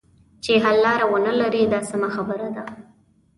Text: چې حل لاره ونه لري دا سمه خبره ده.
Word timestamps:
چې 0.43 0.51
حل 0.63 0.77
لاره 0.85 1.05
ونه 1.11 1.31
لري 1.41 1.61
دا 1.73 1.79
سمه 1.89 2.09
خبره 2.15 2.47
ده. 2.55 2.63